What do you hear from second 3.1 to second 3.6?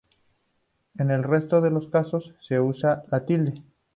la tilde.